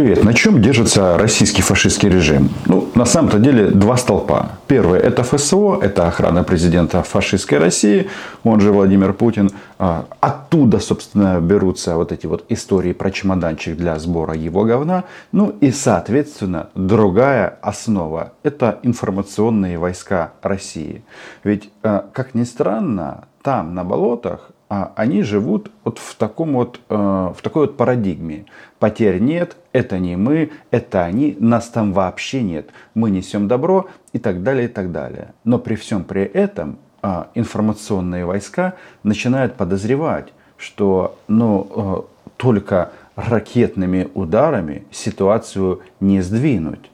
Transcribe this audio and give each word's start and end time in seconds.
Привет. 0.00 0.24
На 0.24 0.32
чем 0.32 0.62
держится 0.62 1.18
российский 1.18 1.60
фашистский 1.60 2.08
режим? 2.08 2.48
Ну, 2.64 2.88
на 2.94 3.04
самом-то 3.04 3.38
деле 3.38 3.66
два 3.66 3.98
столпа. 3.98 4.52
Первый– 4.66 4.98
это 5.08 5.22
ФСО, 5.22 5.78
это 5.82 6.08
охрана 6.08 6.42
президента 6.42 7.02
фашистской 7.02 7.58
России, 7.58 8.08
он 8.42 8.60
же 8.60 8.72
Владимир 8.72 9.12
Путин. 9.12 9.50
А, 9.78 10.06
оттуда, 10.20 10.78
собственно, 10.78 11.38
берутся 11.38 11.96
вот 11.96 12.12
эти 12.12 12.24
вот 12.24 12.46
истории 12.48 12.94
про 12.94 13.10
чемоданчик 13.10 13.76
для 13.76 13.98
сбора 13.98 14.32
его 14.32 14.64
говна. 14.64 15.04
Ну 15.32 15.54
и, 15.60 15.70
соответственно, 15.70 16.70
другая 16.74 17.58
основа– 17.60 18.32
это 18.42 18.78
информационные 18.82 19.76
войска 19.76 20.32
России. 20.40 21.04
Ведь, 21.44 21.68
а, 21.82 22.06
как 22.14 22.34
ни 22.34 22.44
странно, 22.44 23.24
там, 23.42 23.74
на 23.74 23.84
болотах, 23.84 24.50
они 24.70 25.22
живут 25.24 25.72
вот 25.82 25.98
в, 25.98 26.14
таком 26.14 26.52
вот, 26.52 26.80
э, 26.88 26.94
в 26.94 27.36
такой 27.42 27.66
вот 27.66 27.76
парадигме. 27.76 28.44
Потерь 28.78 29.18
нет, 29.18 29.56
это 29.72 29.98
не 29.98 30.14
мы, 30.14 30.52
это 30.70 31.02
они, 31.02 31.36
нас 31.40 31.68
там 31.68 31.92
вообще 31.92 32.40
нет. 32.42 32.70
Мы 32.94 33.10
несем 33.10 33.48
добро 33.48 33.88
и 34.12 34.20
так 34.20 34.44
далее, 34.44 34.66
и 34.66 34.68
так 34.68 34.92
далее. 34.92 35.34
Но 35.42 35.58
при 35.58 35.74
всем 35.74 36.04
при 36.04 36.22
этом 36.22 36.78
э, 37.02 37.24
информационные 37.34 38.24
войска 38.24 38.74
начинают 39.02 39.56
подозревать, 39.56 40.32
что 40.56 41.18
ну, 41.26 42.06
э, 42.16 42.30
только 42.36 42.92
ракетными 43.16 44.08
ударами 44.14 44.84
ситуацию 44.92 45.80
не 45.98 46.20
сдвинуть. 46.20 46.92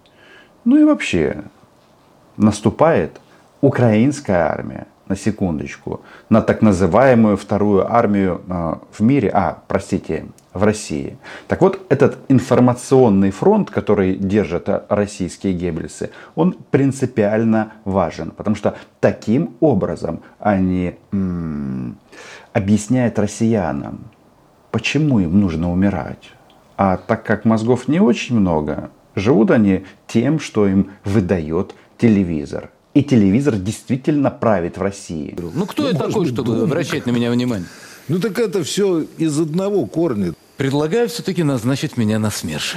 Ну 0.65 0.79
и 0.79 0.85
вообще, 0.85 1.45
наступает 2.39 3.21
украинская 3.61 4.47
армия 4.47 4.87
на 5.09 5.17
секундочку, 5.17 6.01
на 6.29 6.43
так 6.43 6.63
называемую 6.63 7.37
вторую 7.37 7.93
армию 7.93 8.41
э, 8.49 8.75
в 8.93 9.01
мире, 9.01 9.31
а, 9.33 9.59
простите, 9.69 10.27
в 10.53 10.65
России. 10.65 11.19
Так 11.49 11.61
вот, 11.61 11.81
этот 11.89 12.19
информационный 12.29 13.31
фронт, 13.31 13.71
который 13.71 14.17
держат 14.17 14.69
российские 14.89 15.53
геббельсы, 15.53 16.11
он 16.35 16.57
принципиально 16.71 17.75
важен, 17.85 18.31
потому 18.31 18.57
что 18.57 18.77
таким 19.01 19.55
образом 19.61 20.23
они 20.39 20.97
м- 21.13 21.99
объясняют 22.53 23.19
россиянам, 23.19 24.07
почему 24.71 25.21
им 25.21 25.41
нужно 25.41 25.71
умирать. 25.71 26.33
А 26.77 26.97
так 26.97 27.23
как 27.23 27.45
мозгов 27.45 27.89
не 27.89 28.01
очень 28.01 28.39
много, 28.39 28.91
живут 29.15 29.51
они 29.51 29.85
тем, 30.07 30.41
что 30.41 30.67
им 30.67 30.91
выдает 31.05 31.75
телевизор. 31.99 32.71
И 32.97 33.03
телевизор 33.03 33.57
действительно 33.57 34.31
правит 34.31 34.79
в 34.79 34.81
России. 34.81 35.37
Ну 35.39 35.67
кто 35.67 35.83
ну, 35.83 35.89
я 35.91 35.95
такой, 35.99 36.25
чтобы 36.29 36.55
думать. 36.55 36.63
обращать 36.63 37.05
на 37.05 37.11
меня 37.11 37.31
внимание? 37.31 37.69
Ну 38.09 38.19
так 38.19 38.39
это 38.39 38.65
все 38.65 39.05
из 39.19 39.39
одного 39.39 39.85
корня. 39.85 40.33
Предлагаю 40.57 41.07
все-таки 41.11 41.43
назначить 41.43 41.99
меня 41.99 42.19
на 42.19 42.31
СМЕРШ. 42.31 42.77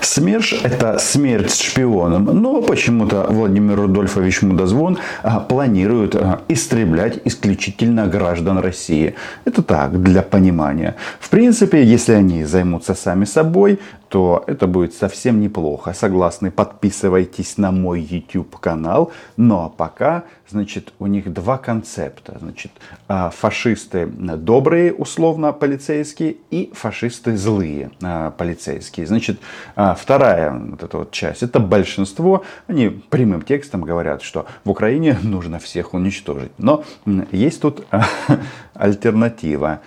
СМЕРШ– 0.00 0.54
это 0.64 0.98
смерть 0.98 1.50
с 1.50 1.60
шпионом. 1.60 2.24
Но 2.24 2.62
почему-то 2.62 3.26
Владимир 3.28 3.76
Рудольфович 3.76 4.42
Мудозвон 4.42 4.98
а, 5.22 5.40
планирует 5.40 6.14
а, 6.14 6.40
истреблять 6.48 7.20
исключительно 7.24 8.06
граждан 8.06 8.58
России. 8.58 9.14
Это 9.44 9.62
так, 9.62 10.02
для 10.02 10.22
понимания. 10.22 10.96
В 11.20 11.30
принципе, 11.30 11.82
если 11.84 12.12
они 12.12 12.44
займутся 12.44 12.94
сами 12.94 13.24
собой, 13.24 13.78
то 14.08 14.44
это 14.46 14.68
будет 14.68 14.94
совсем 14.94 15.40
неплохо. 15.40 15.92
Согласны, 15.92 16.50
подписывайтесь 16.50 17.58
на 17.58 17.72
мой 17.72 18.00
YouTube 18.00 18.56
канал. 18.60 19.10
Ну 19.36 19.64
а 19.64 19.68
пока, 19.68 20.22
значит, 20.48 20.92
у 21.00 21.06
них 21.06 21.32
два 21.32 21.58
концепта. 21.58 22.36
Значит, 22.40 22.70
фашисты 23.08 24.06
добрые, 24.06 24.92
условно, 24.92 25.52
полицейские, 25.52 26.36
и 26.52 26.70
фашисты 26.72 27.36
злые 27.36 27.90
полицейские. 28.38 29.06
Значит, 29.06 29.40
а, 29.76 29.94
вторая 29.94 30.52
вот 30.52 30.82
эта 30.82 30.96
вот 30.96 31.10
часть, 31.12 31.42
это 31.42 31.60
большинство. 31.60 32.44
Они 32.66 32.88
прямым 32.88 33.42
текстом 33.42 33.82
говорят, 33.82 34.22
что 34.22 34.46
в 34.64 34.70
Украине 34.70 35.18
нужно 35.22 35.58
всех 35.58 35.92
уничтожить. 35.92 36.52
Но 36.58 36.82
есть 37.30 37.60
тут 37.60 37.86
альтернатива 38.74 39.80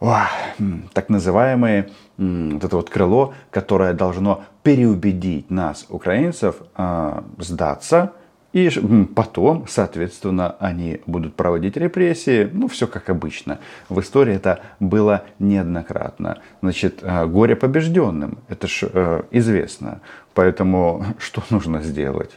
так 0.00 1.08
называемые 1.08 1.88
вот 2.18 2.64
это 2.64 2.76
вот 2.76 2.90
крыло, 2.90 3.32
которое 3.50 3.94
должно 3.94 4.44
переубедить 4.62 5.50
нас, 5.50 5.86
украинцев, 5.88 6.56
а, 6.74 7.24
сдаться. 7.38 8.12
И 8.54 8.70
потом, 9.16 9.66
соответственно, 9.68 10.54
они 10.60 11.00
будут 11.06 11.34
проводить 11.34 11.76
репрессии. 11.76 12.48
Ну, 12.52 12.68
все 12.68 12.86
как 12.86 13.10
обычно. 13.10 13.58
В 13.88 13.98
истории 13.98 14.32
это 14.32 14.60
было 14.78 15.24
неоднократно. 15.40 16.38
Значит, 16.62 17.00
а, 17.02 17.26
горе 17.26 17.56
побежденным. 17.56 18.38
Это 18.48 18.68
же 18.68 18.88
э, 18.92 19.22
известно. 19.32 20.00
Поэтому 20.34 21.04
что 21.18 21.42
нужно 21.50 21.82
сделать? 21.82 22.30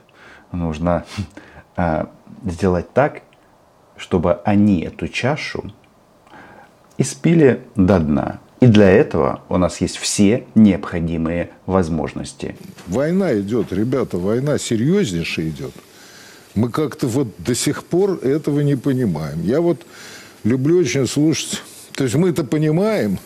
Нужно 0.52 1.06
а, 1.76 2.10
сделать 2.44 2.92
так, 2.94 3.22
чтобы 3.96 4.40
они 4.44 4.82
эту 4.82 5.08
чашу 5.08 5.72
испили 6.98 7.62
до 7.76 8.00
дна. 8.00 8.40
И 8.60 8.66
для 8.66 8.90
этого 8.90 9.42
у 9.50 9.58
нас 9.58 9.82
есть 9.82 9.98
все 9.98 10.48
необходимые 10.56 11.52
возможности. 11.68 12.56
Война 12.88 13.40
идет, 13.40 13.72
ребята, 13.72 14.18
война 14.18 14.58
серьезнейшая 14.58 15.50
идет. 15.50 15.74
Мы 16.58 16.72
как-то 16.72 17.06
вот 17.06 17.28
до 17.38 17.54
сих 17.54 17.84
пор 17.84 18.20
этого 18.24 18.62
не 18.62 18.76
понимаем. 18.76 19.44
Я 19.44 19.62
вот 19.62 19.86
люблю 20.44 20.80
очень 20.80 21.06
слушать. 21.06 21.62
То 21.94 22.04
есть 22.04 22.16
мы 22.16 22.30
это 22.30 22.44
понимаем, 22.44 23.20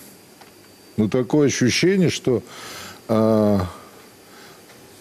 но 0.97 1.07
такое 1.07 1.47
ощущение, 1.47 2.09
что 2.09 2.43
а, 3.07 3.65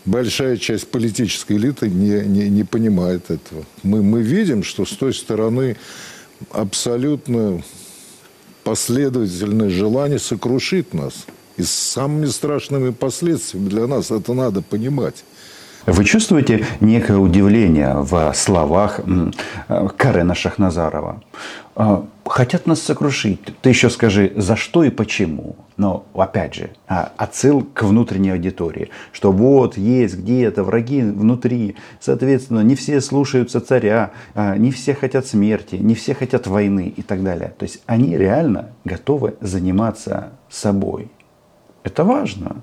большая 0.04 0.58
часть 0.58 0.86
политической 0.86 1.56
элиты 1.56 1.88
не, 1.90 2.20
не, 2.20 2.48
не 2.48 2.62
понимает 2.62 3.32
этого. 3.32 3.64
Мы, 3.82 4.00
мы 4.00 4.22
видим, 4.22 4.62
что 4.62 4.86
с 4.86 4.90
той 4.90 5.12
стороны 5.12 5.76
абсолютно 6.52 7.64
последовательное 8.62 9.70
желание 9.70 10.20
сокрушить 10.20 10.94
нас. 10.94 11.26
И 11.56 11.64
с 11.64 11.72
самыми 11.72 12.26
страшными 12.26 12.90
последствиями 12.90 13.68
для 13.68 13.88
нас 13.88 14.12
это 14.12 14.34
надо 14.34 14.62
понимать. 14.62 15.24
Вы 15.86 16.04
чувствуете 16.04 16.66
некое 16.80 17.16
удивление 17.16 17.94
в 17.94 18.32
словах 18.34 19.00
Карена 19.96 20.34
Шахназарова? 20.34 21.22
А, 21.74 22.04
хотят 22.26 22.66
нас 22.66 22.82
сокрушить. 22.82 23.40
Ты 23.62 23.70
еще 23.70 23.88
скажи, 23.88 24.32
за 24.36 24.56
что 24.56 24.84
и 24.84 24.90
почему. 24.90 25.56
Но, 25.78 26.04
опять 26.14 26.54
же, 26.54 26.70
а, 26.86 27.12
отсыл 27.16 27.62
к 27.62 27.82
внутренней 27.82 28.32
аудитории. 28.32 28.90
Что 29.12 29.32
вот 29.32 29.78
есть 29.78 30.18
где-то 30.18 30.64
враги 30.64 31.00
внутри. 31.00 31.76
Соответственно, 31.98 32.60
не 32.60 32.74
все 32.74 33.00
слушаются 33.00 33.62
царя, 33.62 34.10
а, 34.34 34.56
не 34.58 34.72
все 34.72 34.94
хотят 34.94 35.26
смерти, 35.26 35.76
не 35.76 35.94
все 35.94 36.14
хотят 36.14 36.46
войны 36.46 36.92
и 36.94 37.00
так 37.00 37.22
далее. 37.22 37.54
То 37.58 37.62
есть 37.62 37.82
они 37.86 38.18
реально 38.18 38.70
готовы 38.84 39.36
заниматься 39.40 40.32
собой. 40.50 41.10
Это 41.84 42.04
важно. 42.04 42.56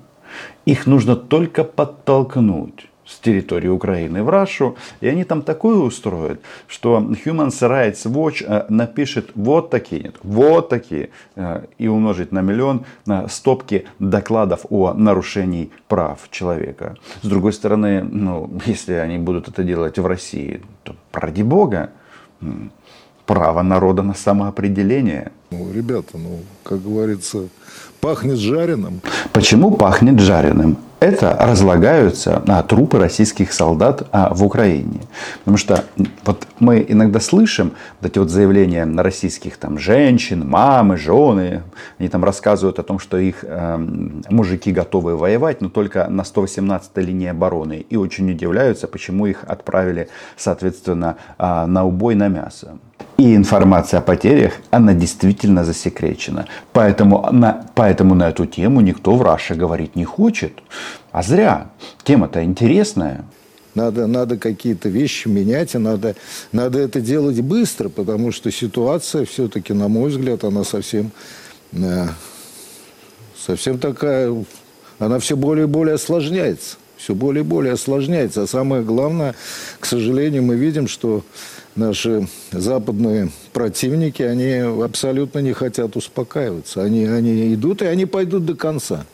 Их 0.66 0.86
нужно 0.86 1.16
только 1.16 1.64
подтолкнуть 1.64 2.88
с 3.08 3.18
территории 3.18 3.68
Украины 3.68 4.22
в 4.22 4.28
Рашу, 4.28 4.76
и 5.00 5.08
они 5.08 5.24
там 5.24 5.42
такое 5.42 5.76
устроят, 5.76 6.40
что 6.66 6.98
Human 6.98 7.48
Rights 7.48 8.04
Watch 8.04 8.44
э, 8.46 8.66
напишет 8.68 9.30
вот 9.34 9.70
такие, 9.70 10.12
вот 10.22 10.68
такие, 10.68 11.08
э, 11.34 11.64
и 11.78 11.88
умножить 11.88 12.32
на 12.32 12.42
миллион 12.42 12.84
на 13.06 13.28
стопки 13.28 13.86
докладов 13.98 14.66
о 14.68 14.92
нарушении 14.92 15.70
прав 15.88 16.28
человека. 16.30 16.96
С 17.22 17.26
другой 17.26 17.52
стороны, 17.52 18.02
ну, 18.02 18.50
если 18.66 18.92
они 18.92 19.18
будут 19.18 19.48
это 19.48 19.64
делать 19.64 19.98
в 19.98 20.06
России, 20.06 20.60
то 20.82 20.94
ради 21.12 21.42
бога, 21.42 21.90
право 23.28 23.62
народа 23.62 24.02
на 24.02 24.14
самоопределение. 24.14 25.32
Ну, 25.50 25.70
ребята, 25.72 26.16
ну, 26.18 26.40
как 26.62 26.82
говорится, 26.82 27.48
пахнет 28.00 28.38
жареным. 28.38 29.00
Почему 29.32 29.70
пахнет 29.70 30.20
жареным? 30.20 30.78
это 31.00 31.36
разлагаются 31.38 32.42
а, 32.46 32.62
трупы 32.62 32.98
российских 32.98 33.52
солдат 33.52 34.06
а, 34.10 34.34
в 34.34 34.44
Украине. 34.44 35.00
Потому 35.40 35.56
что 35.56 35.84
вот 36.24 36.46
мы 36.58 36.84
иногда 36.88 37.20
слышим 37.20 37.72
вот 38.00 38.10
эти 38.10 38.18
вот 38.18 38.30
заявления 38.30 38.84
российских 38.84 39.56
там 39.58 39.78
женщин, 39.78 40.48
мамы, 40.48 40.96
жены. 40.96 41.62
Они 41.98 42.08
там 42.08 42.24
рассказывают 42.24 42.78
о 42.78 42.82
том, 42.82 42.98
что 42.98 43.16
их 43.16 43.38
э, 43.42 43.76
мужики 44.28 44.72
готовы 44.72 45.16
воевать, 45.16 45.60
но 45.60 45.68
только 45.68 46.08
на 46.08 46.22
118-й 46.22 47.02
линии 47.02 47.28
обороны. 47.28 47.86
И 47.88 47.96
очень 47.96 48.30
удивляются, 48.30 48.88
почему 48.88 49.26
их 49.26 49.44
отправили, 49.46 50.08
соответственно, 50.36 51.16
э, 51.38 51.66
на 51.66 51.84
убой 51.84 52.16
на 52.16 52.28
мясо. 52.28 52.78
И 53.18 53.34
информация 53.34 53.98
о 53.98 54.00
потерях, 54.00 54.52
она 54.70 54.94
действительно 54.94 55.64
засекречена. 55.64 56.46
Поэтому 56.72 57.28
на, 57.32 57.66
поэтому 57.74 58.14
на 58.14 58.28
эту 58.28 58.46
тему 58.46 58.80
никто 58.80 59.16
в 59.16 59.22
Раше 59.22 59.54
говорить 59.54 59.96
не 59.96 60.04
хочет. 60.04 60.52
А 61.10 61.24
зря. 61.24 61.70
Тема-то 62.04 62.44
интересная. 62.44 63.24
Надо, 63.74 64.06
надо 64.06 64.38
какие-то 64.38 64.88
вещи 64.88 65.26
менять, 65.26 65.74
и 65.74 65.78
надо, 65.78 66.14
надо 66.52 66.78
это 66.78 67.00
делать 67.00 67.40
быстро, 67.40 67.88
потому 67.88 68.32
что 68.32 68.50
ситуация 68.50 69.24
все-таки, 69.24 69.72
на 69.72 69.88
мой 69.88 70.10
взгляд, 70.10 70.44
она 70.44 70.64
совсем, 70.64 71.10
э, 71.72 72.06
совсем 73.36 73.78
такая 73.78 74.32
она 74.98 75.18
все 75.18 75.36
более 75.36 75.64
и 75.64 75.68
более 75.68 75.94
осложняется. 75.94 76.76
Все 76.98 77.14
более 77.14 77.44
и 77.44 77.46
более 77.46 77.74
осложняется. 77.74 78.42
А 78.42 78.46
самое 78.46 78.82
главное, 78.82 79.34
к 79.78 79.86
сожалению, 79.86 80.42
мы 80.42 80.56
видим, 80.56 80.88
что 80.88 81.22
наши 81.76 82.28
западные 82.50 83.30
противники, 83.52 84.22
они 84.22 84.56
абсолютно 84.84 85.38
не 85.38 85.52
хотят 85.52 85.96
успокаиваться. 85.96 86.82
Они, 86.82 87.06
они 87.06 87.54
идут, 87.54 87.82
и 87.82 87.86
они 87.86 88.04
пойдут 88.04 88.44
до 88.44 88.54
конца. 88.54 89.06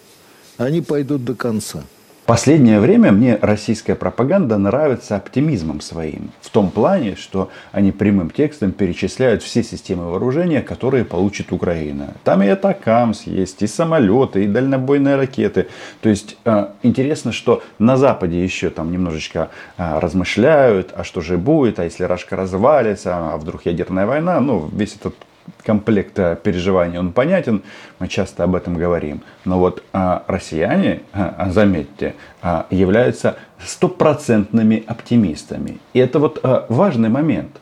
Они 0.56 0.80
пойдут 0.80 1.24
до 1.24 1.34
конца. 1.34 1.84
Последнее 2.26 2.80
время 2.80 3.12
мне 3.12 3.38
российская 3.42 3.94
пропаганда 3.94 4.56
нравится 4.56 5.16
оптимизмом 5.16 5.82
своим. 5.82 6.30
В 6.40 6.48
том 6.48 6.70
плане, 6.70 7.16
что 7.16 7.50
они 7.70 7.92
прямым 7.92 8.30
текстом 8.30 8.72
перечисляют 8.72 9.42
все 9.42 9.62
системы 9.62 10.10
вооружения, 10.10 10.62
которые 10.62 11.04
получит 11.04 11.52
Украина. 11.52 12.14
Там 12.24 12.42
и 12.42 12.48
атакамс 12.48 13.24
есть, 13.24 13.60
и 13.60 13.66
самолеты, 13.66 14.44
и 14.44 14.48
дальнобойные 14.48 15.16
ракеты. 15.16 15.68
То 16.00 16.08
есть 16.08 16.38
э, 16.46 16.68
интересно, 16.82 17.30
что 17.30 17.62
на 17.78 17.98
Западе 17.98 18.42
еще 18.42 18.70
там 18.70 18.90
немножечко 18.90 19.50
э, 19.76 19.98
размышляют, 19.98 20.94
а 20.96 21.04
что 21.04 21.20
же 21.20 21.36
будет, 21.36 21.78
а 21.78 21.84
если 21.84 22.04
Рашка 22.04 22.36
развалится, 22.36 23.34
а 23.34 23.36
вдруг 23.36 23.66
ядерная 23.66 24.06
война. 24.06 24.40
Ну, 24.40 24.70
весь 24.72 24.96
этот 24.96 25.14
комплект 25.64 26.14
переживаний, 26.42 26.98
он 26.98 27.12
понятен, 27.12 27.62
мы 27.98 28.08
часто 28.08 28.44
об 28.44 28.54
этом 28.54 28.74
говорим. 28.74 29.22
Но 29.44 29.58
вот 29.58 29.82
а, 29.92 30.24
россияне, 30.26 31.02
а, 31.12 31.50
заметьте, 31.50 32.14
а, 32.42 32.66
являются 32.70 33.36
стопроцентными 33.64 34.84
оптимистами. 34.86 35.78
И 35.92 35.98
это 35.98 36.18
вот 36.18 36.40
а, 36.42 36.66
важный 36.68 37.08
момент, 37.08 37.56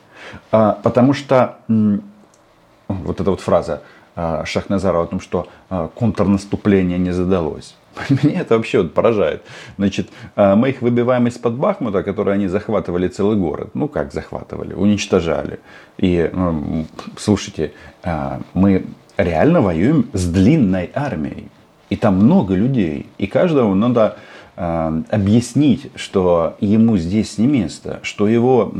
а, 0.50 0.78
потому 0.82 1.12
что 1.12 1.56
м, 1.68 2.02
вот 2.88 3.20
эта 3.20 3.30
вот 3.30 3.40
фраза 3.40 3.82
а, 4.14 4.44
Шахназарова 4.44 5.04
о 5.04 5.06
том, 5.06 5.20
что 5.20 5.48
а, 5.70 5.88
контрнаступление 5.88 6.98
не 6.98 7.12
задалось. 7.12 7.76
Меня 8.22 8.40
это 8.40 8.56
вообще 8.56 8.82
вот 8.82 8.94
поражает. 8.94 9.42
Значит, 9.76 10.08
а, 10.36 10.56
мы 10.56 10.70
их 10.70 10.82
выбиваем 10.82 11.26
из-под 11.26 11.54
Бахмута, 11.54 12.02
который 12.02 12.34
они 12.34 12.48
захватывали 12.48 13.08
целый 13.08 13.36
город. 13.36 13.70
Ну, 13.74 13.88
как 13.88 14.12
захватывали? 14.12 14.74
Уничтожали. 14.74 15.60
И, 15.98 16.30
ну, 16.32 16.86
слушайте, 17.16 17.72
а, 18.02 18.40
мы 18.54 18.84
реально 19.16 19.60
воюем 19.60 20.08
с 20.12 20.26
длинной 20.26 20.90
армией. 20.94 21.48
И 21.90 21.96
там 21.96 22.16
много 22.16 22.54
людей. 22.54 23.06
И 23.18 23.26
каждому 23.26 23.74
надо 23.74 24.16
а, 24.56 25.02
объяснить, 25.10 25.90
что 25.94 26.56
ему 26.60 26.96
здесь 26.96 27.38
не 27.38 27.46
место, 27.46 28.00
что 28.02 28.26
его 28.28 28.72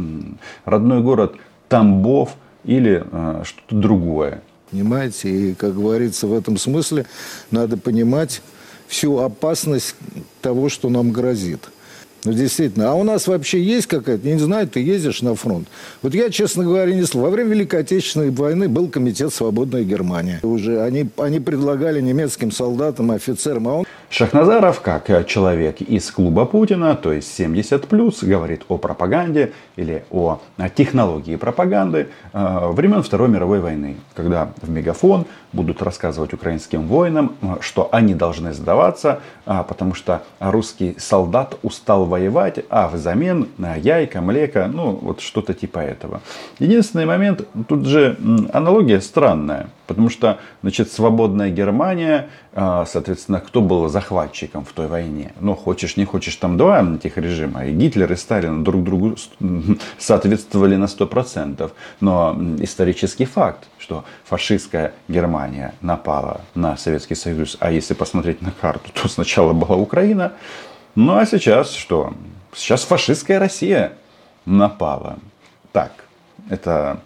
родной 0.64 1.02
город 1.02 1.34
Тамбов 1.68 2.36
или 2.64 3.04
что-то 3.44 3.74
другое. 3.74 4.42
Понимаете, 4.70 5.28
и, 5.28 5.54
как 5.54 5.74
говорится, 5.74 6.26
в 6.26 6.32
этом 6.32 6.56
смысле 6.56 7.04
надо 7.50 7.76
понимать, 7.76 8.40
всю 8.92 9.18
опасность 9.18 9.96
того, 10.42 10.68
что 10.68 10.90
нам 10.90 11.12
грозит. 11.12 11.70
Ну, 12.24 12.32
действительно. 12.32 12.92
А 12.92 12.94
у 12.94 13.02
нас 13.02 13.26
вообще 13.26 13.60
есть 13.60 13.88
какая-то, 13.88 14.28
я 14.28 14.34
не 14.34 14.40
знаю, 14.40 14.68
ты 14.68 14.80
ездишь 14.80 15.22
на 15.22 15.34
фронт. 15.34 15.66
Вот 16.02 16.14
я, 16.14 16.30
честно 16.30 16.62
говоря, 16.62 16.94
не 16.94 17.02
слышал. 17.02 17.22
Во 17.22 17.30
время 17.30 17.50
Великой 17.50 17.80
Отечественной 17.80 18.30
войны 18.30 18.68
был 18.68 18.88
комитет 18.88 19.34
«Свободная 19.34 19.82
Германия». 19.82 20.38
Уже 20.42 20.80
они, 20.82 21.08
они 21.18 21.40
предлагали 21.40 22.00
немецким 22.00 22.52
солдатам, 22.52 23.10
офицерам, 23.10 23.68
а 23.68 23.72
он... 23.78 23.84
Шахназаров, 24.08 24.80
как 24.82 25.26
человек 25.26 25.80
из 25.80 26.10
клуба 26.10 26.44
Путина, 26.44 26.94
то 26.94 27.12
есть 27.12 27.40
70+, 27.40 28.26
говорит 28.26 28.62
о 28.68 28.78
пропаганде 28.78 29.52
или 29.76 30.04
о 30.10 30.40
технологии 30.76 31.36
пропаганды 31.36 32.08
э, 32.32 32.68
времен 32.72 33.02
Второй 33.02 33.28
мировой 33.28 33.60
войны, 33.60 33.96
когда 34.14 34.52
в 34.60 34.70
мегафон 34.70 35.26
будут 35.52 35.82
рассказывать 35.82 36.32
украинским 36.32 36.86
воинам, 36.86 37.36
э, 37.40 37.56
что 37.60 37.88
они 37.90 38.14
должны 38.14 38.52
сдаваться, 38.52 39.20
э, 39.46 39.64
потому 39.66 39.94
что 39.94 40.22
русский 40.38 40.94
солдат 40.98 41.58
устал 41.62 42.04
воевать, 42.12 42.64
а 42.68 42.88
взамен 42.88 43.48
яйка, 43.58 44.20
млека, 44.20 44.68
ну 44.70 44.98
вот 45.00 45.20
что-то 45.20 45.54
типа 45.54 45.78
этого. 45.78 46.20
Единственный 46.58 47.06
момент, 47.06 47.48
тут 47.68 47.86
же 47.86 48.18
аналогия 48.52 49.00
странная. 49.00 49.68
Потому 49.86 50.08
что, 50.08 50.38
значит, 50.62 50.90
свободная 50.90 51.50
Германия, 51.50 52.28
а, 52.54 52.86
соответственно, 52.86 53.40
кто 53.40 53.60
был 53.60 53.88
захватчиком 53.88 54.64
в 54.64 54.72
той 54.72 54.86
войне? 54.86 55.32
Ну, 55.40 55.54
хочешь, 55.54 55.96
не 55.96 56.06
хочешь, 56.06 56.36
там 56.36 56.56
два 56.56 56.82
этих 56.94 57.18
режима. 57.18 57.66
И 57.66 57.72
Гитлер, 57.72 58.10
и 58.12 58.16
Сталин 58.16 58.64
друг 58.64 58.84
другу 58.84 59.16
соответствовали 59.98 60.76
на 60.76 60.84
100%. 60.84 61.70
Но 62.00 62.36
исторический 62.60 63.26
факт, 63.26 63.68
что 63.78 64.04
фашистская 64.24 64.92
Германия 65.08 65.74
напала 65.82 66.40
на 66.54 66.76
Советский 66.76 67.16
Союз, 67.16 67.56
а 67.60 67.70
если 67.70 67.94
посмотреть 67.94 68.40
на 68.40 68.50
карту, 68.50 68.90
то 68.94 69.08
сначала 69.08 69.52
была 69.52 69.76
Украина, 69.76 70.32
ну 70.94 71.16
а 71.16 71.26
сейчас 71.26 71.72
что? 71.72 72.14
Сейчас 72.54 72.84
фашистская 72.84 73.38
Россия 73.38 73.94
напала. 74.44 75.18
Так, 75.72 76.04
это 76.50 77.00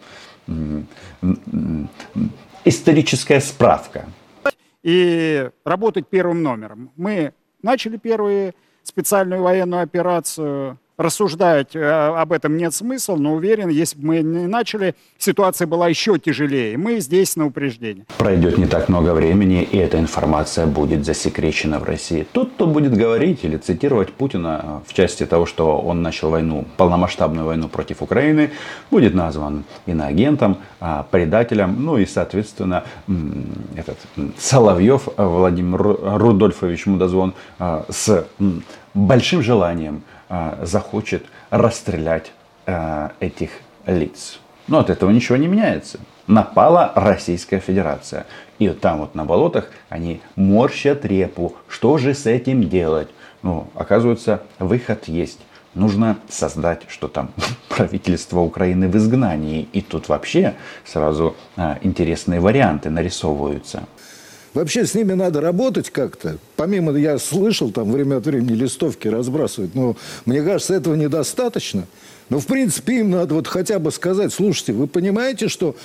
историческая 2.64 3.40
справка. 3.40 4.06
И 4.82 5.50
работать 5.64 6.08
первым 6.08 6.42
номером. 6.42 6.90
Мы 6.96 7.32
начали 7.62 7.96
первую 7.96 8.54
специальную 8.82 9.42
военную 9.42 9.82
операцию 9.82 10.78
рассуждать 10.96 11.76
э, 11.76 11.84
об 11.84 12.32
этом 12.32 12.56
нет 12.56 12.74
смысла, 12.74 13.16
но 13.16 13.34
уверен, 13.34 13.68
если 13.68 13.98
бы 13.98 14.06
мы 14.06 14.22
не 14.22 14.46
начали, 14.46 14.94
ситуация 15.18 15.66
была 15.66 15.88
еще 15.88 16.18
тяжелее. 16.18 16.78
Мы 16.78 17.00
здесь 17.00 17.36
на 17.36 17.46
упреждение. 17.46 18.04
Пройдет 18.18 18.58
не 18.58 18.66
так 18.66 18.88
много 18.88 19.12
времени, 19.12 19.62
и 19.62 19.76
эта 19.76 19.98
информация 19.98 20.66
будет 20.66 21.04
засекречена 21.04 21.78
в 21.78 21.84
России. 21.84 22.26
Тот, 22.32 22.52
кто 22.52 22.66
будет 22.66 22.96
говорить 22.96 23.44
или 23.44 23.56
цитировать 23.56 24.12
Путина 24.12 24.82
в 24.86 24.94
части 24.94 25.26
того, 25.26 25.46
что 25.46 25.78
он 25.78 26.02
начал 26.02 26.30
войну, 26.30 26.64
полномасштабную 26.76 27.46
войну 27.46 27.68
против 27.68 28.02
Украины, 28.02 28.50
будет 28.90 29.14
назван 29.14 29.64
иноагентом, 29.86 30.58
а, 30.80 31.06
предателем, 31.10 31.76
ну 31.84 31.98
и, 31.98 32.06
соответственно, 32.06 32.84
этот 33.74 33.98
Соловьев 34.38 35.08
Владимир 35.16 35.82
Рудольфович 36.18 36.86
Мудозвон 36.86 37.34
с 37.58 38.26
большим 38.94 39.42
желанием 39.42 40.02
захочет 40.62 41.24
расстрелять 41.50 42.32
а, 42.66 43.12
этих 43.20 43.50
лиц. 43.86 44.40
Но 44.66 44.80
от 44.80 44.90
этого 44.90 45.10
ничего 45.10 45.36
не 45.36 45.46
меняется. 45.46 46.00
Напала 46.26 46.90
Российская 46.96 47.60
Федерация. 47.60 48.26
И 48.58 48.68
вот 48.68 48.80
там 48.80 48.98
вот 48.98 49.14
на 49.14 49.24
болотах 49.24 49.70
они 49.88 50.20
морщат 50.34 51.04
репу. 51.04 51.54
Что 51.68 51.98
же 51.98 52.12
с 52.12 52.26
этим 52.26 52.68
делать? 52.68 53.08
Ну, 53.42 53.68
оказывается, 53.74 54.42
выход 54.58 55.06
есть. 55.06 55.38
Нужно 55.74 56.16
создать, 56.28 56.82
что 56.88 57.06
там, 57.06 57.30
правительство 57.68 58.40
Украины 58.40 58.88
в 58.88 58.96
изгнании. 58.96 59.68
И 59.72 59.80
тут 59.80 60.08
вообще 60.08 60.54
сразу 60.84 61.36
а, 61.56 61.78
интересные 61.82 62.40
варианты 62.40 62.90
нарисовываются. 62.90 63.84
Вообще 64.56 64.86
с 64.86 64.94
ними 64.94 65.12
надо 65.12 65.42
работать 65.42 65.90
как-то. 65.90 66.38
Помимо, 66.56 66.96
я 66.96 67.18
слышал, 67.18 67.70
там 67.70 67.92
время 67.92 68.16
от 68.16 68.26
времени 68.26 68.54
листовки 68.54 69.06
разбрасывать, 69.06 69.74
но 69.74 69.96
мне 70.24 70.42
кажется, 70.42 70.72
этого 70.72 70.94
недостаточно. 70.94 71.86
Но, 72.30 72.40
в 72.40 72.46
принципе, 72.46 73.00
им 73.00 73.10
надо 73.10 73.34
вот 73.34 73.48
хотя 73.48 73.78
бы 73.78 73.90
сказать, 73.90 74.32
слушайте, 74.32 74.72
вы 74.72 74.86
понимаете, 74.86 75.48
что 75.48 75.76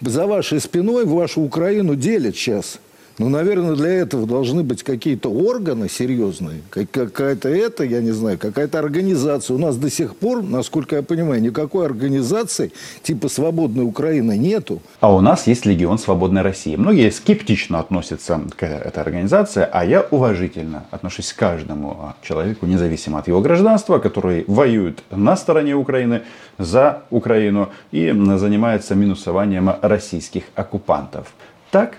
за 0.00 0.28
вашей 0.28 0.60
спиной 0.60 1.06
вашу 1.06 1.40
Украину 1.40 1.96
делят 1.96 2.36
сейчас– 2.36 2.78
ну, 3.20 3.28
наверное, 3.28 3.76
для 3.76 3.90
этого 3.90 4.26
должны 4.26 4.62
быть 4.62 4.82
какие-то 4.82 5.30
органы 5.30 5.90
серьезные, 5.90 6.62
какая-то 6.70 7.50
это, 7.50 7.84
я 7.84 8.00
не 8.00 8.12
знаю, 8.12 8.38
какая-то 8.38 8.78
организация. 8.78 9.54
У 9.54 9.58
нас 9.58 9.76
до 9.76 9.90
сих 9.90 10.16
пор, 10.16 10.42
насколько 10.42 10.96
я 10.96 11.02
понимаю, 11.02 11.42
никакой 11.42 11.84
организации 11.84 12.72
типа 13.02 13.28
«Свободной 13.28 13.84
Украины» 13.84 14.38
нету. 14.38 14.80
А 15.00 15.14
у 15.14 15.20
нас 15.20 15.46
есть 15.46 15.66
Легион 15.66 15.98
Свободной 15.98 16.40
России. 16.40 16.76
Многие 16.76 17.10
скептично 17.10 17.78
относятся 17.78 18.40
к 18.56 18.62
этой 18.62 19.02
организации, 19.02 19.68
а 19.70 19.84
я 19.84 20.00
уважительно 20.00 20.86
отношусь 20.90 21.34
к 21.34 21.36
каждому 21.36 22.14
человеку, 22.22 22.64
независимо 22.64 23.18
от 23.18 23.28
его 23.28 23.42
гражданства, 23.42 23.98
который 23.98 24.44
воюет 24.46 25.02
на 25.10 25.36
стороне 25.36 25.74
Украины, 25.74 26.22
за 26.56 27.02
Украину 27.10 27.68
и 27.92 28.10
занимается 28.36 28.94
минусованием 28.94 29.70
российских 29.82 30.44
оккупантов. 30.54 31.34
Так 31.70 31.98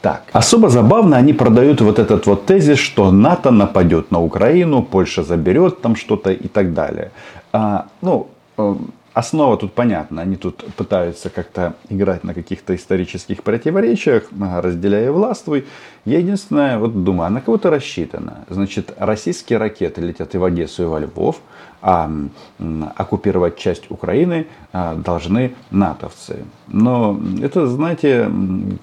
так. 0.00 0.22
Особо 0.32 0.68
забавно 0.68 1.16
они 1.16 1.32
продают 1.32 1.80
вот 1.80 1.98
этот 1.98 2.26
вот 2.26 2.46
тезис, 2.46 2.78
что 2.78 3.10
НАТО 3.10 3.50
нападет 3.50 4.10
на 4.10 4.20
Украину, 4.20 4.82
Польша 4.82 5.22
заберет 5.22 5.80
там 5.82 5.96
что-то 5.96 6.30
и 6.30 6.48
так 6.48 6.72
далее. 6.74 7.10
А, 7.52 7.86
ну, 8.02 8.28
э, 8.58 8.74
Основа 9.12 9.56
тут 9.56 9.72
понятна. 9.72 10.22
Они 10.22 10.36
тут 10.36 10.64
пытаются 10.74 11.30
как-то 11.30 11.74
играть 11.88 12.22
на 12.22 12.32
каких-то 12.32 12.76
исторических 12.76 13.42
противоречиях, 13.42 14.28
разделяя 14.40 15.10
властвуй. 15.10 15.66
Я 16.04 16.18
единственное, 16.18 16.78
вот 16.78 17.02
думаю, 17.02 17.26
а 17.26 17.30
на 17.30 17.40
кого 17.40 17.58
то 17.58 17.70
рассчитано? 17.70 18.44
Значит, 18.48 18.94
российские 18.98 19.58
ракеты 19.58 20.00
летят 20.00 20.34
и 20.36 20.38
в 20.38 20.44
Одессу, 20.44 20.84
и 20.84 20.86
во 20.86 21.00
Львов, 21.00 21.40
а 21.82 22.08
оккупировать 22.96 23.56
часть 23.56 23.90
Украины 23.90 24.46
а, 24.72 24.94
должны 24.94 25.54
натовцы. 25.72 26.44
Но 26.68 27.18
это, 27.42 27.66
знаете, 27.66 28.30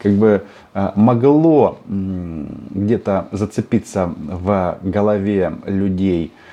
как 0.01 0.11
бы 0.13 0.43
а, 0.73 0.91
могло 0.95 1.77
где-то 1.87 3.29
зацепиться 3.31 4.13
в 4.17 4.77
голове 4.83 5.53
людей– 5.65 6.33
а, 6.41 6.47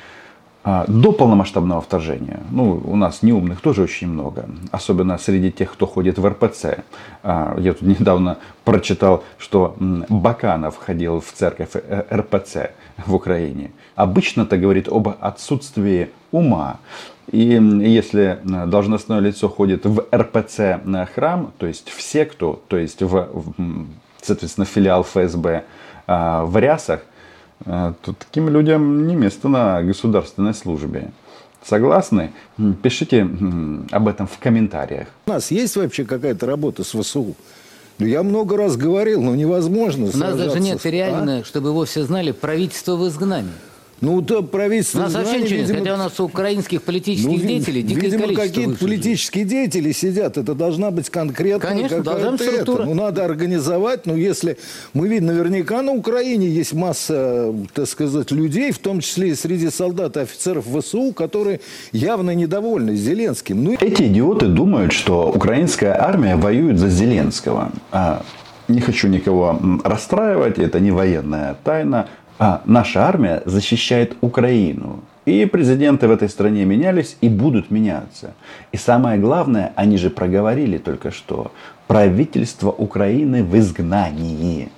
до 0.65 1.13
полномасштабного 1.13 1.83
вторжения, 1.83 2.41
ну, 2.51 2.81
у 2.85 2.97
нас 2.97 3.23
неумных 3.23 3.61
тоже 3.61 3.83
очень 3.83 4.09
много, 4.09 4.47
особенно 4.71 5.19
среди 5.19 5.53
тех, 5.53 5.71
кто 5.71 5.87
ходит 5.87 6.19
в 6.19 6.27
РПЦ. 6.27 6.79
А, 7.23 7.55
я 7.59 7.75
тут 7.75 7.83
недавно 7.83 8.39
прочитал, 8.65 9.25
что 9.37 9.77
Баканов 9.79 10.79
ходил 10.79 11.21
в 11.21 11.31
церковь 11.33 11.71
э, 11.75 12.05
РПЦ 12.11 12.71
в 13.05 13.15
Украине. 13.15 13.73
Обычно 13.95 14.43
это 14.43 14.57
говорит 14.57 14.89
об 14.89 15.09
отсутствии 15.21 16.09
ума. 16.33 16.79
И 17.31 17.39
если 17.39 18.39
должностное 18.45 19.21
лицо 19.21 19.49
ходит 19.51 19.85
в 19.85 20.07
РПЦ 20.15 20.81
на 20.85 21.05
храм, 21.05 21.53
то 21.59 21.67
есть 21.67 21.91
в 21.91 22.01
секту, 22.01 22.61
то 22.69 22.79
есть 22.79 23.03
в, 23.03 23.29
соответственно, 24.23 24.65
филиал 24.65 25.05
ФСБ 25.05 25.65
а, 26.07 26.45
в 26.45 26.57
рясах, 26.57 27.01
а, 27.01 27.14
то 27.65 28.15
таким 28.19 28.49
людям 28.49 29.07
не 29.07 29.15
место 29.15 29.49
на 29.49 29.83
государственной 29.83 30.55
службе. 30.55 31.13
Согласны? 31.65 32.33
Пишите 32.83 33.27
об 33.91 34.09
этом 34.09 34.27
в 34.27 34.39
комментариях. 34.39 35.09
У 35.27 35.31
нас 35.31 35.51
есть 35.51 35.77
вообще 35.77 36.05
какая-то 36.05 36.47
работа 36.47 36.85
с 36.85 36.95
ВСУ? 36.95 37.35
Ну, 37.99 38.07
я 38.07 38.23
много 38.23 38.57
раз 38.57 38.77
говорил, 38.77 39.23
но 39.23 39.35
невозможно 39.35 40.11
У 40.13 40.17
нас 40.17 40.37
даже 40.37 40.59
нет 40.59 40.85
реально, 40.85 41.39
а? 41.39 41.45
чтобы 41.45 41.69
его 41.69 41.85
все 41.85 42.03
знали, 42.03 42.33
правительство 42.33 42.97
в 42.97 43.07
изгнании. 43.09 43.53
Ну, 44.05 44.23
то 44.23 44.43
правительство... 44.43 44.99
У 44.99 45.03
нас 45.03 45.15
вообще 45.15 45.41
ничего 45.41 45.61
нет, 45.61 45.71
хотя 45.71 45.95
у 45.95 45.97
нас 45.97 46.21
у 46.21 46.25
украинских 46.25 46.83
политических 46.83 47.31
ну, 47.31 47.39
деятелей 47.39 47.83
дикое 47.83 48.11
видимо, 48.11 48.35
какие-то 48.35 48.79
политические 48.79 49.45
деятели 49.45 49.93
сидят. 49.93 50.37
Это 50.37 50.55
должна 50.55 50.91
быть 50.91 51.09
конкретная 51.09 51.71
Конечно, 51.71 52.03
должна 52.03 52.37
структура. 52.37 52.83
Это. 52.83 52.85
Ну, 52.85 52.95
надо 52.95 53.25
организовать. 53.25 54.07
Ну, 54.07 54.17
если 54.17 54.59
мы 54.93 55.09
видим, 55.09 55.27
наверняка 55.27 55.83
на 55.83 55.93
Украине 55.93 56.49
есть 56.49 56.75
масса, 56.75 57.55
так 57.73 57.89
сказать, 57.89 58.31
людей, 58.31 58.73
в 58.73 58.79
том 58.79 59.01
числе 59.01 59.31
и 59.31 59.35
среди 59.35 59.71
солдат 59.71 60.17
и 60.17 60.21
офицеров 60.21 60.67
ВСУ, 60.67 61.13
которые 61.13 61.61
явно 61.93 62.33
недовольны 62.33 62.95
Зеленским. 62.97 63.65
Ну... 63.65 63.77
Эти 63.81 64.03
идиоты 64.03 64.47
думают, 64.47 64.93
что 64.93 65.33
украинская 65.35 66.01
армия 66.01 66.37
воюет 66.37 66.79
за 66.79 66.89
Зеленского. 66.89 67.73
А, 67.91 68.23
не 68.69 68.81
хочу 68.81 69.09
никого 69.09 69.59
расстраивать, 69.85 70.59
это 70.59 70.81
не 70.81 70.91
военная 70.91 71.57
тайна 71.65 72.09
а 72.39 72.63
наша 72.65 73.07
армия 73.07 73.43
защищает 73.45 74.17
Украину. 74.21 75.01
И 75.25 75.47
президенты 75.47 76.07
в 76.07 76.11
этой 76.11 76.29
стране 76.29 76.65
менялись 76.65 77.17
и 77.23 77.29
будут 77.29 77.71
меняться. 77.71 78.35
И 78.73 78.77
самое 78.77 79.19
главное, 79.19 79.73
они 79.75 79.97
же 79.97 80.11
проговорили 80.11 80.77
только 80.79 81.11
что, 81.11 81.53
правительство 81.87 82.71
Украины 82.71 83.43
в 83.43 83.57
изгнании. 83.57 84.71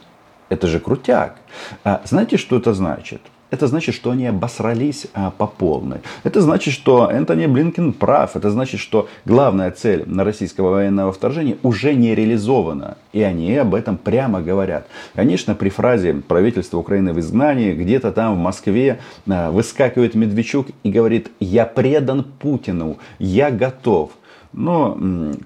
Это 0.49 0.69
же 0.69 0.79
крутяк. 0.79 1.37
А 1.83 2.01
знаете, 2.05 2.37
что 2.37 2.57
это 2.57 2.75
значит? 2.75 3.21
Это 3.51 3.67
значит, 3.67 3.95
что 3.95 4.11
они 4.11 4.27
обосрались 4.27 5.07
а, 5.15 5.31
по 5.31 5.47
полной. 5.47 5.99
Это 6.25 6.41
значит, 6.41 6.75
что 6.75 7.09
Энтони 7.11 7.47
Блинкен 7.47 7.93
прав. 7.93 8.37
Это 8.37 8.51
значит, 8.51 8.81
что 8.81 9.09
главная 9.25 9.71
цель 9.71 10.05
российского 10.17 10.71
военного 10.71 11.13
вторжения 11.13 11.57
уже 11.63 11.95
не 11.95 12.15
реализована. 12.15 12.97
И 13.13 13.23
они 13.23 13.55
об 13.57 13.75
этом 13.75 13.99
прямо 13.99 14.43
говорят. 14.43 14.89
Конечно, 15.15 15.55
при 15.55 15.69
фразе 15.69 16.15
правительство 16.15 16.79
Украины 16.79 17.13
в 17.13 17.21
изгнании, 17.21 17.73
где-то 17.73 18.13
там 18.13 18.35
в 18.35 18.39
Москве 18.39 18.99
а, 19.29 19.51
выскакивает 19.51 20.15
Медведчук 20.15 20.69
и 20.83 20.91
говорит, 20.91 21.31
я 21.39 21.67
предан 21.67 22.25
Путину, 22.25 22.99
я 23.19 23.51
готов. 23.51 24.11
Но 24.57 24.99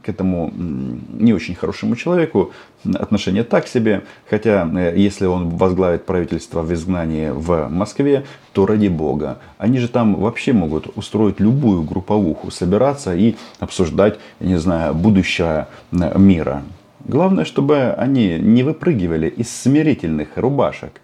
к 0.02 0.08
этому 0.08 0.52
не 0.54 1.34
очень 1.34 1.54
хорошему 1.54 1.96
человеку 1.96 2.52
отношение 2.94 3.42
так 3.42 3.66
себе. 3.66 4.04
Хотя, 4.30 4.70
э, 4.72 4.94
если 4.96 5.26
он 5.26 5.50
возглавит 5.50 6.06
правительство 6.06 6.62
в 6.62 6.72
изгнании 6.72 7.30
в 7.30 7.68
Москве, 7.68 8.24
то 8.52 8.66
ради 8.66 8.88
бога. 8.88 9.38
Они 9.58 9.78
же 9.78 9.88
там 9.88 10.14
вообще 10.14 10.52
могут 10.52 10.96
устроить 10.96 11.40
любую 11.40 11.82
групповуху, 11.82 12.50
собираться 12.50 13.14
и 13.14 13.34
обсуждать, 13.58 14.18
не 14.38 14.56
знаю, 14.56 14.94
будущее 14.94 15.66
мира. 15.90 16.62
Главное, 17.04 17.44
чтобы 17.44 17.92
они 17.92 18.38
не 18.38 18.62
выпрыгивали 18.62 19.28
из 19.28 19.50
смирительных 19.50 20.36
рубашек. 20.36 21.00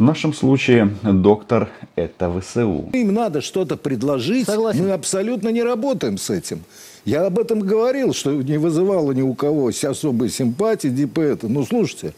В 0.00 0.02
нашем 0.02 0.32
случае 0.32 0.96
доктор 1.02 1.68
это 1.94 2.32
ВСУ. 2.40 2.88
Им 2.94 3.12
надо 3.12 3.42
что-то 3.42 3.76
предложить. 3.76 4.46
Согласен. 4.46 4.84
Мы 4.84 4.92
абсолютно 4.92 5.50
не 5.50 5.62
работаем 5.62 6.16
с 6.16 6.30
этим. 6.30 6.62
Я 7.04 7.26
об 7.26 7.38
этом 7.38 7.60
говорил, 7.60 8.14
что 8.14 8.32
не 8.32 8.56
вызывало 8.56 9.12
ни 9.12 9.20
у 9.20 9.34
кого 9.34 9.68
особой 9.68 10.30
симпатии, 10.30 10.88
типа 10.88 11.20
это. 11.20 11.48
Ну, 11.48 11.66
слушайте, 11.66 12.14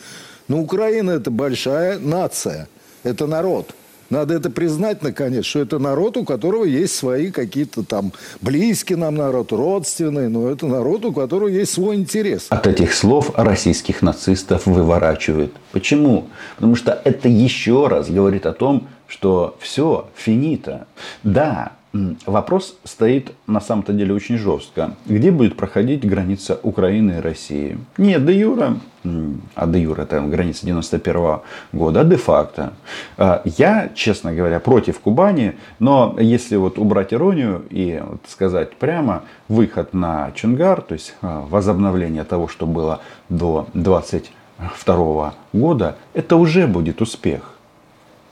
ну, 0.47 0.62
Украина– 0.62 1.11
это 1.19 1.33
большая 1.33 1.99
нация, 1.99 2.69
это 3.03 3.27
народ– 3.27 3.75
надо 4.12 4.35
это 4.35 4.50
признать, 4.50 5.02
наконец, 5.02 5.47
что 5.47 5.61
это 5.61 5.78
народ, 5.78 6.16
у 6.19 6.25
которого 6.25 6.64
есть 6.64 6.95
свои 6.95 7.31
какие-то 7.31 7.83
там 7.83 8.12
близкий 8.40 8.95
нам 8.95 9.14
народ, 9.14 9.52
родственный, 9.52 10.28
но 10.28 10.50
это 10.50 10.66
народ, 10.66 11.04
у 11.07 11.12
которого 11.12 11.49
есть 11.49 11.73
свой 11.73 11.97
интерес. 11.97 12.47
От 12.50 12.66
этих 12.66 12.92
слов 12.92 13.33
российских 13.35 14.02
нацистов 14.02 14.66
выворачивают. 14.66 15.52
Почему? 15.73 16.28
Потому 16.57 16.76
что 16.76 17.00
это 17.04 17.28
еще 17.28 17.88
раз 17.88 18.11
говорит 18.11 18.45
о 18.45 18.52
том, 18.52 18.87
что 19.09 19.57
все, 19.61 20.09
финита. 20.14 20.87
Да, 21.23 21.73
Вопрос 22.27 22.79
стоит 22.85 23.33
на 23.47 23.61
самом-то 23.61 23.93
деле 23.93 24.15
очень 24.15 24.39
жестко. 24.39 24.95
Где 25.05 25.31
будет 25.31 25.57
проходить 25.57 26.09
граница 26.09 26.59
Украины 26.63 27.19
и 27.19 27.21
России? 27.21 27.79
Не 27.99 28.19
де 28.19 28.33
юра, 28.39 28.79
а 29.55 29.67
де 29.67 29.81
юра 29.81 30.03
это 30.03 30.23
граница 30.23 30.65
91 30.65 31.41
года, 31.73 32.01
а 32.01 32.05
де 32.05 32.17
факто. 32.17 32.73
А, 33.19 33.43
я, 33.45 33.91
честно 33.95 34.33
говоря, 34.33 34.59
против 34.59 35.01
Кубани, 35.01 35.53
но 35.81 36.17
если 36.19 36.57
вот 36.57 36.79
убрать 36.79 37.13
иронию 37.13 37.63
и 37.69 38.03
вот 38.03 38.23
сказать 38.27 38.75
прямо, 38.77 39.25
выход 39.49 39.93
на 39.93 40.31
Чунгар, 40.35 40.81
то 40.81 40.95
есть 40.95 41.15
а, 41.21 41.45
возобновление 41.51 42.25
того, 42.25 42.49
что 42.49 42.67
было 42.67 43.01
до 43.29 43.67
22 43.75 45.35
года, 45.53 45.97
это 46.15 46.37
уже 46.37 46.67
будет 46.67 47.03
успех 47.03 47.55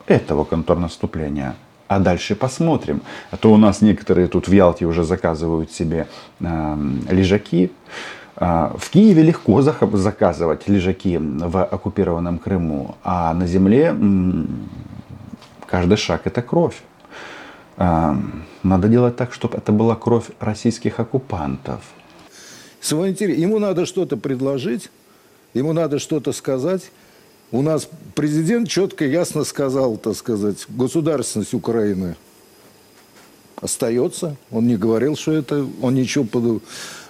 этого 0.07 0.45
контрнаступления. 0.45 1.57
А 1.91 1.99
дальше 1.99 2.37
посмотрим. 2.37 3.03
А 3.33 3.37
то 3.37 3.53
у 3.53 3.57
нас 3.57 3.81
некоторые 3.81 4.29
тут 4.29 4.47
в 4.47 4.53
Ялте 4.53 4.87
уже 4.87 5.03
заказывают 5.03 5.73
себе 5.73 6.07
э, 6.39 6.77
лежаки. 7.11 7.73
Э, 8.37 8.71
в 8.79 8.91
Киеве 8.91 9.25
легко 9.25 9.61
заказывать 9.61 10.69
лежаки 10.69 11.19
в 11.19 11.65
оккупированном 11.65 12.39
Крыму. 12.39 12.95
А 13.03 13.35
на 13.35 13.49
земле 13.49 13.93
э, 13.93 14.45
каждый 15.67 15.97
шаг 15.97 16.21
это 16.27 16.43
кровь. 16.43 16.81
Э, 17.77 18.15
надо 18.63 18.87
делать 18.87 19.17
так, 19.17 19.33
чтобы 19.33 19.59
это 19.59 19.73
была 19.73 19.97
кровь 19.97 20.27
российских 20.39 21.01
оккупантов. 21.01 21.81
Ему 22.83 23.59
надо 23.59 23.85
что-то 23.85 24.17
предложить, 24.17 24.91
ему 25.55 25.73
надо 25.73 25.99
что-то 25.99 26.31
сказать. 26.31 26.93
У 27.53 27.63
нас 27.63 27.89
президент 28.15 28.69
четко 28.69 29.05
и 29.05 29.11
ясно 29.11 29.45
сказал, 29.45 29.97
так 29.97 30.17
сказать, 30.17 30.67
государственность 30.69 31.55
Украины 31.55 32.17
остается. 33.61 34.37
Он 34.51 34.67
не 34.67 34.77
говорил, 34.77 35.17
что 35.17 35.33
это, 35.33 35.67
он 35.83 35.95
ничего 35.95 36.25
под... 36.25 36.63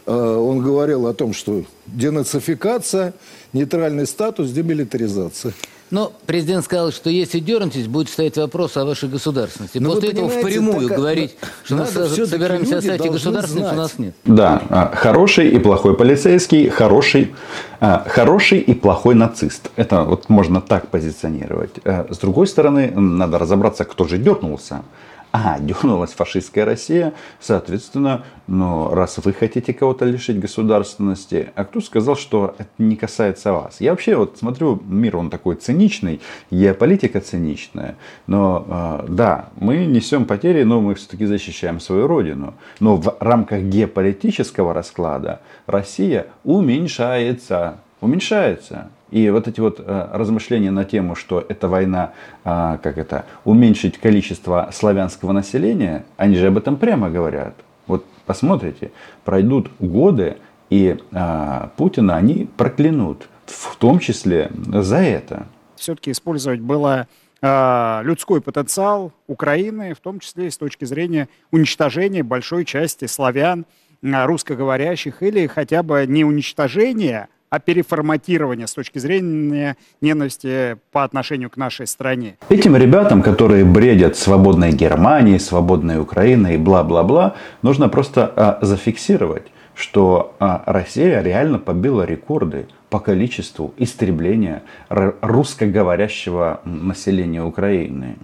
Э, 0.06 0.36
он 0.36 0.60
говорил 0.60 1.06
о 1.06 1.14
том, 1.14 1.32
что 1.32 1.64
денацификация, 1.86 3.12
нейтральный 3.52 4.06
статус, 4.06 4.50
демилитаризация. 4.50 5.52
Но 5.90 6.12
президент 6.26 6.64
сказал, 6.64 6.92
что 6.92 7.10
если 7.10 7.40
дернетесь, 7.40 7.88
будет 7.88 8.08
стоять 8.08 8.36
вопрос 8.36 8.76
о 8.76 8.84
вашей 8.84 9.08
государственности. 9.08 9.78
Но 9.78 9.92
После 9.92 10.10
этого 10.10 10.28
впрямую 10.28 10.88
так, 10.88 10.96
говорить, 10.96 11.36
что 11.64 11.76
мы 11.76 11.86
собираемся 11.86 12.78
оставить 12.78 13.10
государственность, 13.10 13.72
у 13.72 13.76
нас 13.76 13.98
нет. 13.98 14.14
Да, 14.24 14.62
а, 14.70 14.92
хороший 14.94 15.48
и 15.48 15.58
плохой 15.58 15.96
полицейский, 15.96 16.68
хороший, 16.68 17.34
а, 17.80 18.06
хороший 18.08 18.60
и 18.60 18.72
плохой 18.72 19.16
нацист. 19.16 19.70
Это 19.74 20.04
вот 20.04 20.28
можно 20.28 20.60
так 20.60 20.88
позиционировать. 20.88 21.72
А, 21.84 22.06
с 22.08 22.18
другой 22.18 22.46
стороны, 22.46 22.92
надо 22.92 23.38
разобраться, 23.38 23.84
кто 23.84 24.06
же 24.06 24.18
дернулся. 24.18 24.82
А, 25.32 25.60
дернулась 25.60 26.12
фашистская 26.12 26.64
Россия, 26.64 27.12
соответственно, 27.38 28.24
ну, 28.48 28.92
раз 28.92 29.18
вы 29.18 29.32
хотите 29.32 29.72
кого-то 29.72 30.04
лишить 30.04 30.40
государственности, 30.40 31.52
а 31.54 31.64
кто 31.64 31.80
сказал, 31.80 32.16
что 32.16 32.56
это 32.58 32.68
не 32.78 32.96
касается 32.96 33.52
вас? 33.52 33.80
Я 33.80 33.92
вообще 33.92 34.16
вот 34.16 34.38
смотрю, 34.38 34.82
мир 34.84 35.16
он 35.16 35.30
такой 35.30 35.54
циничный, 35.54 36.20
геополитика 36.50 37.20
циничная, 37.20 37.96
но 38.26 38.66
э, 38.68 39.06
да, 39.08 39.50
мы 39.54 39.86
несем 39.86 40.24
потери, 40.24 40.64
но 40.64 40.80
мы 40.80 40.96
все-таки 40.96 41.26
защищаем 41.26 41.78
свою 41.78 42.08
родину. 42.08 42.54
Но 42.80 42.96
в 42.96 43.16
рамках 43.20 43.62
геополитического 43.62 44.74
расклада 44.74 45.42
Россия 45.66 46.26
уменьшается, 46.42 47.76
уменьшается. 48.00 48.90
И 49.10 49.28
вот 49.30 49.48
эти 49.48 49.60
вот 49.60 49.80
э, 49.80 50.08
размышления 50.12 50.70
на 50.70 50.84
тему, 50.84 51.14
что 51.14 51.44
эта 51.48 51.68
война, 51.68 52.12
э, 52.44 52.78
как 52.82 52.96
это, 52.96 53.24
уменьшить 53.44 53.98
количество 53.98 54.70
славянского 54.72 55.32
населения, 55.32 56.04
они 56.16 56.36
же 56.36 56.46
об 56.46 56.58
этом 56.58 56.76
прямо 56.76 57.10
говорят. 57.10 57.54
Вот 57.86 58.04
посмотрите, 58.26 58.92
пройдут 59.24 59.70
годы, 59.80 60.36
и 60.70 60.96
э, 61.10 61.68
Путина 61.76 62.16
они 62.16 62.48
проклянут, 62.56 63.28
в 63.46 63.74
том 63.76 63.98
числе 63.98 64.52
за 64.72 64.98
это. 64.98 65.46
Все-таки 65.76 66.12
использовать 66.12 66.60
было 66.60 67.06
людской 67.42 68.42
потенциал 68.42 69.14
Украины, 69.26 69.94
в 69.94 70.00
том 70.00 70.20
числе 70.20 70.48
и 70.48 70.50
с 70.50 70.58
точки 70.58 70.84
зрения 70.84 71.26
уничтожения 71.50 72.22
большой 72.22 72.66
части 72.66 73.06
славян, 73.06 73.64
русскоговорящих, 74.02 75.22
или 75.22 75.46
хотя 75.46 75.82
бы 75.82 76.04
не 76.06 76.22
уничтожения, 76.22 77.30
а 77.50 77.58
переформатирование 77.58 78.66
с 78.66 78.72
точки 78.72 78.98
зрения 78.98 79.76
ненависти 80.00 80.78
по 80.92 81.04
отношению 81.04 81.50
к 81.50 81.56
нашей 81.56 81.86
стране. 81.86 82.36
Этим 82.48 82.76
ребятам, 82.76 83.22
которые 83.22 83.64
бредят 83.64 84.16
свободной 84.16 84.72
Германией, 84.72 85.38
свободной 85.38 86.00
Украиной 86.00 86.54
и 86.54 86.58
бла-бла-бла, 86.58 87.34
нужно 87.62 87.88
просто 87.88 88.32
а, 88.36 88.58
зафиксировать, 88.62 89.48
что 89.74 90.34
а, 90.38 90.62
Россия 90.66 91.20
реально 91.20 91.58
побила 91.58 92.04
рекорды 92.04 92.68
по 92.88 93.00
количеству 93.00 93.74
истребления 93.76 94.62
русскоговорящего 94.88 96.60
населения 96.64 97.42
Украины. 97.42 98.16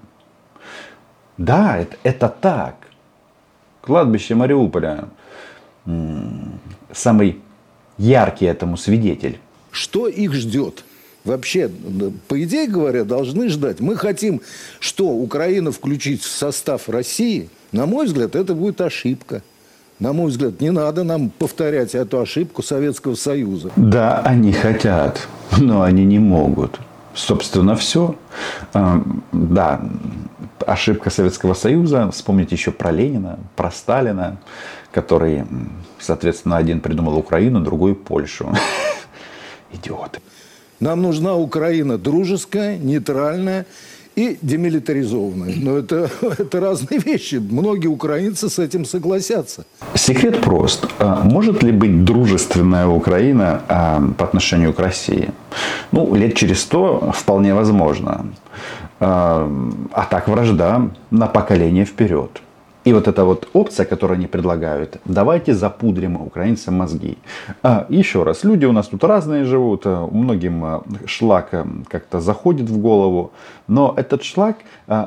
Да, 1.37 1.79
это, 1.79 1.97
это 2.03 2.29
так. 2.29 2.77
Кладбище 3.83 4.35
Мариуполя 4.35 5.09
самый 6.93 7.41
яркий 7.99 8.47
этому 8.47 8.77
свидетель. 8.77 9.39
Что 9.71 10.09
их 10.09 10.33
ждет? 10.33 10.85
Вообще, 11.25 11.71
по 12.29 12.43
идее 12.43 12.69
говоря, 12.69 13.05
должны 13.05 13.49
ждать. 13.49 13.81
Мы 13.81 13.97
хотим, 13.97 14.41
что 14.79 15.09
Украина 15.09 15.73
включить 15.73 16.23
в 16.23 16.31
состав 16.31 16.89
России. 16.89 17.49
На 17.73 17.87
мой 17.87 18.07
взгляд, 18.07 18.37
это 18.37 18.55
будет 18.55 18.81
ошибка. 18.81 19.43
На 19.99 20.13
мой 20.13 20.31
взгляд, 20.31 20.61
не 20.61 20.71
надо 20.71 21.05
нам 21.05 21.31
повторять 21.31 21.95
эту 21.95 22.21
ошибку 22.21 22.63
Советского 22.63 23.15
Союза. 23.15 23.71
Да, 23.77 24.21
они 24.21 24.53
хотят, 24.53 25.27
но 25.59 25.83
они 25.83 26.05
не 26.05 26.19
могут. 26.19 26.79
Собственно, 27.15 27.75
все. 27.77 28.15
А, 28.75 29.03
да, 29.33 29.81
ошибка 30.67 31.11
Советского 31.11 31.55
Союза. 31.55 32.11
Вспомните 32.13 32.55
еще 32.55 32.71
про 32.71 32.93
Ленина, 32.93 33.39
про 33.57 33.71
Сталина, 33.71 34.37
который, 34.97 35.45
соответственно, 35.99 36.57
один 36.57 36.81
придумал 36.81 37.19
Украину, 37.19 37.61
другой 37.61 37.95
Польшу. 37.95 38.49
Идиоты. 39.73 40.21
Нам 40.81 41.03
нужна 41.03 41.35
Украина 41.35 41.99
дружеская, 41.99 42.79
нейтральная 42.79 43.67
и 44.17 44.39
демилитаризованная. 44.41 45.55
Но 45.57 45.77
это, 45.77 46.11
это 46.39 46.61
разные 46.61 46.99
вещи. 46.99 47.35
Многие 47.35 47.89
украинцы 47.89 48.49
с 48.49 48.59
этим 48.59 48.87
согласятся. 48.87 49.67
Секрет 49.95 50.41
прост. 50.41 50.87
А 50.99 51.21
может 51.23 51.63
ли 51.63 51.73
быть 51.73 52.05
дружественная 52.05 52.87
Украина 52.87 53.61
а, 53.69 54.03
по 54.17 54.25
отношению 54.25 54.73
к 54.73 54.81
России? 54.81 55.29
Ну, 55.93 56.15
лет 56.15 56.35
через 56.35 56.61
сто 56.61 57.13
вполне 57.15 57.53
возможно. 57.53 58.27
А, 58.99 59.47
а 59.93 60.07
так 60.07 60.29
вражда 60.29 60.89
на 61.11 61.27
поколение 61.27 61.85
вперед. 61.85 62.41
И 62.87 62.93
вот 62.93 63.09
эта 63.09 63.25
вот 63.25 63.49
опция, 63.53 63.85
которую 63.85 64.17
они 64.17 64.29
предлагают, 64.29 64.99
давайте 65.05 65.55
запудрим 65.55 66.23
украинцам 66.23 66.75
мозги. 66.75 67.19
А, 67.61 67.85
еще 67.89 68.23
раз, 68.23 68.45
люди 68.45 68.65
у 68.65 68.71
нас 68.71 68.87
тут 68.87 69.03
разные 69.03 69.45
живут, 69.45 69.83
а, 69.87 70.07
многим 70.07 70.65
а, 70.65 70.85
шлак 71.05 71.49
а, 71.53 71.67
как-то 71.89 72.21
заходит 72.21 72.71
в 72.71 72.79
голову, 72.79 73.33
но 73.67 73.93
этот 73.97 74.23
шлак 74.23 74.59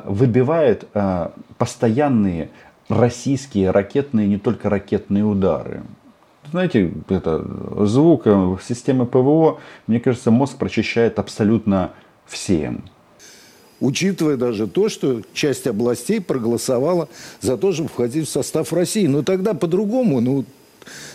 выбивает 0.04 0.86
постоянные 1.56 2.50
российские 2.90 3.70
ракетные, 3.70 4.28
не 4.28 4.36
только 4.36 4.68
ракетные 4.68 5.24
удары. 5.24 5.82
Знаете, 6.50 6.92
это 7.08 7.42
звук 7.86 8.24
системы 8.62 9.06
ПВО, 9.06 9.58
мне 9.86 10.00
кажется, 10.00 10.30
мозг 10.30 10.58
прочищает 10.58 11.18
абсолютно 11.18 11.92
всем 12.26 12.82
учитывая 13.80 14.36
даже 14.36 14.66
то, 14.66 14.88
что 14.88 15.22
часть 15.32 15.66
областей 15.66 16.20
проголосовала 16.20 17.08
за 17.40 17.56
то, 17.56 17.72
чтобы 17.72 17.88
входить 17.88 18.28
в 18.28 18.30
состав 18.30 18.72
России. 18.72 19.06
Но 19.06 19.22
тогда 19.22 19.54
по-другому. 19.54 20.20
Ну, 20.20 20.44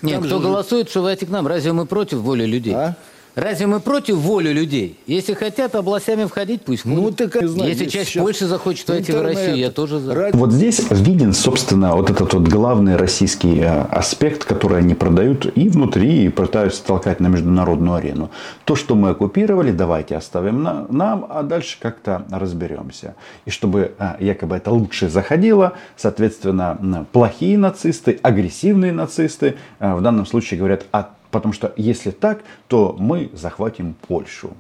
Нет, 0.02 0.20
кто 0.20 0.38
же... 0.38 0.44
голосует, 0.44 0.90
что 0.90 1.02
войти 1.02 1.26
к 1.26 1.30
нам? 1.30 1.48
Разве 1.48 1.74
мы 1.74 1.86
против 1.86 2.20
воли 2.20 2.46
людей? 2.46 2.74
А? 2.74 2.96
Разве 3.36 3.68
мы 3.68 3.82
против 3.82 4.16
воли 4.16 4.50
людей? 4.50 4.98
Если 5.08 5.34
хотят 5.34 5.76
областями 5.76 6.24
входить, 6.24 6.62
пусть 6.62 6.86
ну, 6.86 6.96
входят. 6.96 7.20
Ну, 7.20 7.28
так, 7.28 7.48
знаю, 7.50 7.70
Если 7.70 7.86
часть 7.86 8.18
Польши 8.18 8.46
захочет 8.46 8.88
войти 8.88 9.12
в 9.12 9.22
Россию, 9.22 9.58
я 9.58 9.72
тоже 9.72 10.00
за. 10.00 10.32
Вот 10.34 10.54
здесь 10.54 10.82
виден, 10.90 11.34
собственно, 11.34 11.96
вот 11.96 12.10
этот 12.10 12.34
вот 12.34 12.48
главный 12.48 12.96
российский 12.96 13.60
э, 13.60 13.82
аспект, 13.92 14.46
который 14.46 14.80
они 14.80 14.96
продают 14.96 15.52
и 15.58 15.68
внутри, 15.68 16.26
и 16.26 16.30
пытаются 16.30 16.82
толкать 16.86 17.20
на 17.20 17.28
международную 17.28 17.96
арену. 17.96 18.32
То, 18.64 18.76
что 18.76 18.96
мы 18.96 19.10
оккупировали, 19.10 19.72
давайте 19.72 20.16
оставим 20.16 20.64
на, 20.64 20.86
нам, 20.90 21.28
а 21.30 21.44
дальше 21.44 21.78
как-то 21.82 22.26
разберемся. 22.32 23.16
И 23.46 23.50
чтобы 23.50 23.92
э, 24.00 24.16
якобы 24.22 24.56
это 24.56 24.72
лучше 24.72 25.10
заходило, 25.10 25.74
соответственно, 25.98 27.06
плохие 27.12 27.58
нацисты, 27.58 28.18
агрессивные 28.22 28.94
нацисты, 28.94 29.56
э, 29.80 29.94
в 29.94 30.02
данном 30.02 30.26
случае 30.26 30.58
говорят 30.58 30.86
о 30.92 31.15
Потому 31.36 31.54
что 31.54 31.74
если 31.76 32.12
так, 32.12 32.44
то 32.70 32.96
мы 32.98 33.30
захватим 33.34 33.94
Польшу. 34.08 34.52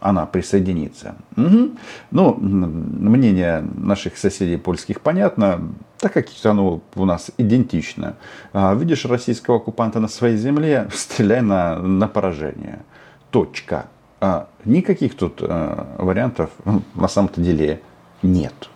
Она 0.00 0.26
присоединится. 0.26 1.14
Угу. 1.36 1.70
Ну, 2.10 2.34
мнение 2.34 3.64
наших 3.76 4.18
соседей 4.18 4.56
польских 4.56 5.00
понятно, 5.00 5.60
так 5.98 6.12
как 6.12 6.26
оно 6.42 6.80
у 6.96 7.04
нас 7.04 7.30
идентично. 7.38 8.16
А, 8.52 8.74
видишь 8.74 9.04
российского 9.04 9.58
оккупанта 9.58 10.00
на 10.00 10.08
своей 10.08 10.36
земле, 10.36 10.88
стреляй 10.92 11.42
на, 11.42 11.78
на 11.78 12.08
поражение. 12.08 12.80
Точка. 13.30 13.86
А 14.20 14.48
никаких 14.64 15.14
тут 15.16 15.42
а, 15.42 15.94
вариантов 15.98 16.50
на 16.96 17.06
самом-то 17.06 17.40
деле 17.40 17.82
нет 18.20 18.68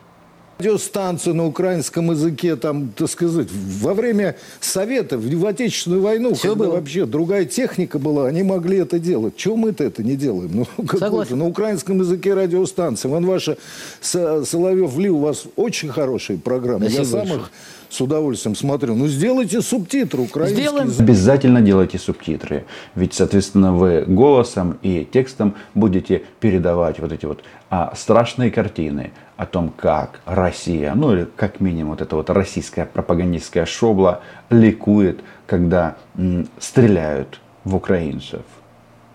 радиостанцию 0.58 1.34
на 1.36 1.46
украинском 1.46 2.10
языке, 2.10 2.56
там, 2.56 2.88
так 2.96 3.08
сказать, 3.08 3.48
во 3.80 3.94
время 3.94 4.36
Советов, 4.60 5.20
в 5.22 5.46
Отечественную 5.46 6.02
войну, 6.02 6.34
Все 6.34 6.48
когда 6.48 6.64
было. 6.64 6.74
вообще 6.74 7.06
другая 7.06 7.44
техника 7.44 7.98
была, 7.98 8.26
они 8.26 8.42
могли 8.42 8.78
это 8.78 8.98
делать. 8.98 9.36
Чего 9.36 9.56
мы-то 9.56 9.84
это 9.84 10.02
не 10.02 10.16
делаем? 10.16 10.50
Ну, 10.76 10.86
Согласен. 10.98 11.38
На 11.38 11.46
украинском 11.46 12.00
языке 12.00 12.34
радиостанции. 12.34 13.08
Вон 13.08 13.24
ваша 13.26 13.56
Соловьев 14.00 14.96
Ли, 14.98 15.10
у 15.10 15.18
вас 15.18 15.44
очень 15.54 15.90
хорошие 15.90 16.38
программы. 16.38 16.90
Спасибо 16.90 17.18
Я 17.18 17.24
сам 17.26 17.36
их 17.38 17.50
с 17.88 18.00
удовольствием 18.00 18.54
смотрю. 18.54 18.94
Ну, 18.94 19.06
сделайте 19.06 19.62
субтитры 19.62 20.22
украинские. 20.22 20.62
Сделаем. 20.68 20.92
Обязательно 20.98 21.60
делайте 21.60 21.98
субтитры. 21.98 22.64
Ведь, 22.94 23.14
соответственно, 23.14 23.72
вы 23.72 24.04
голосом 24.06 24.78
и 24.82 25.06
текстом 25.10 25.54
будете 25.74 26.22
передавать 26.40 26.98
вот 26.98 27.12
эти 27.12 27.26
вот 27.26 27.42
а, 27.70 27.92
страшные 27.96 28.50
картины 28.50 29.12
о 29.36 29.46
том, 29.46 29.72
как 29.76 30.20
Россия, 30.26 30.94
ну 30.94 31.12
или 31.14 31.26
как 31.36 31.60
минимум 31.60 31.90
вот 31.90 32.02
эта 32.02 32.16
вот 32.16 32.28
российская 32.30 32.84
пропагандистская 32.86 33.66
шобла 33.66 34.20
ликует, 34.50 35.20
когда 35.46 35.96
м, 36.16 36.48
стреляют 36.58 37.40
в 37.64 37.76
украинцев. 37.76 38.42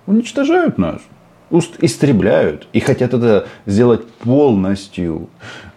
Уничтожают 0.05 0.77
нас 0.77 1.01
истребляют 1.79 2.67
и 2.73 2.79
хотят 2.79 3.13
это 3.13 3.47
сделать 3.65 4.07
полностью. 4.07 5.29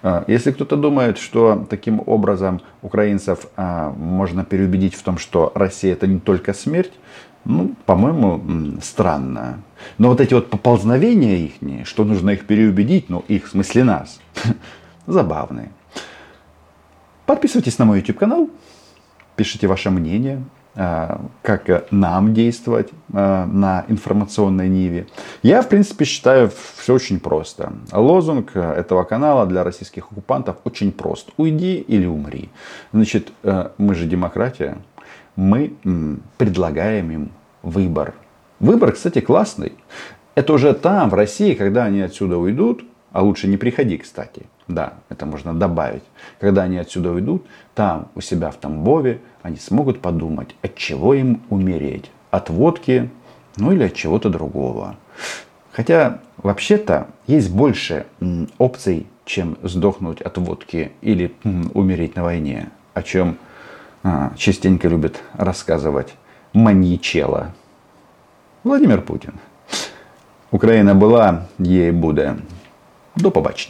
А, 0.03 0.25
если 0.27 0.53
кто-то 0.53 0.77
думает, 0.77 1.19
что 1.19 1.67
таким 1.69 2.03
образом 2.07 2.61
украинцев 2.83 3.47
а, 3.57 3.91
можно 3.91 4.45
переубедить 4.45 4.95
в 4.95 5.03
том, 5.03 5.19
что 5.19 5.53
Россия 5.55 5.93
это 5.93 6.07
не 6.07 6.21
только 6.21 6.55
смерть, 6.55 6.93
ну, 7.45 7.75
по-моему, 7.87 8.81
странно. 8.83 9.63
Но 9.99 10.09
вот 10.09 10.21
эти 10.21 10.35
вот 10.35 10.51
поползновения 10.51 11.37
их, 11.47 11.87
что 11.87 12.05
нужно 12.05 12.31
их 12.31 12.47
переубедить, 12.47 13.09
ну, 13.09 13.25
их 13.29 13.47
в 13.47 13.51
смысле 13.51 13.85
нас, 13.85 14.21
забавные. 15.07 15.71
Подписывайтесь 17.25 17.79
на 17.79 17.85
мой 17.85 17.99
YouTube 17.99 18.19
канал, 18.19 18.51
пишите 19.37 19.67
ваше 19.67 19.91
мнение, 19.91 20.43
как 20.77 21.91
нам 21.91 22.35
действовать 22.35 22.91
э, 23.13 23.45
на 23.47 23.85
информационной 23.89 24.69
ниве. 24.69 25.07
Я, 25.43 25.63
в 25.63 25.69
принципе, 25.69 26.05
считаю 26.05 26.51
все 26.77 26.95
очень 26.95 27.19
просто. 27.19 27.73
Лозунг 27.93 28.55
этого 28.55 29.05
канала 29.05 29.47
для 29.47 29.65
российских 29.65 30.05
оккупантов 30.11 30.57
очень 30.65 30.93
прост. 30.93 31.31
Уйди 31.39 31.77
или 31.79 32.07
умри. 32.07 32.51
Значит, 32.93 33.33
мы 33.79 33.95
же 33.95 34.07
демократия. 34.07 34.77
Мы 35.35 35.73
предлагаем 36.37 37.11
им 37.11 37.31
выбор. 37.63 38.15
Выбор, 38.61 38.93
кстати, 38.93 39.21
классный. 39.21 39.73
Это 40.35 40.53
уже 40.53 40.75
там, 40.75 41.11
в 41.11 41.15
России, 41.15 41.55
когда 41.55 41.85
они 41.85 42.03
отсюда 42.03 42.37
уйдут, 42.37 42.85
а 43.13 43.23
лучше 43.23 43.49
не 43.49 43.57
приходи, 43.57 43.97
кстати. 43.97 44.47
Да, 44.68 44.94
это 45.10 45.26
можно 45.26 45.54
добавить. 45.54 46.04
Когда 46.40 46.64
они 46.64 46.78
отсюда 46.78 47.12
уйдут, 47.12 47.46
там, 47.74 48.08
у 48.16 48.22
себя 48.22 48.52
в 48.52 48.56
Тамбове, 48.56 49.20
они 49.42 49.58
смогут 49.58 50.02
подумать, 50.02 50.56
от 50.62 50.76
чего 50.76 51.14
им 51.14 51.42
умереть. 51.50 52.10
От 52.32 52.50
водки, 52.50 53.10
ну 53.58 53.72
или 53.72 53.84
от 53.84 53.96
чего-то 53.96 54.30
другого. 54.30 54.96
Хотя, 55.72 56.20
вообще-то, 56.38 57.08
есть 57.28 57.52
больше 57.52 58.06
опций, 58.58 59.08
чем 59.26 59.58
сдохнуть 59.64 60.22
от 60.22 60.38
водки 60.38 60.92
или 61.02 61.34
умереть 61.74 62.16
на 62.16 62.24
войне. 62.24 62.70
О 62.94 63.04
чем 63.04 63.38
а, 64.04 64.32
частенько 64.36 64.88
любит 64.88 65.22
рассказывать 65.34 66.16
маньячела 66.54 67.54
Владимир 68.64 69.02
Путин. 69.02 69.34
Україна 70.52 70.94
була, 70.94 71.44
є 71.60 71.88
і 71.88 71.92
буде. 71.92 72.36
До 73.16 73.32
побачення. 73.32 73.70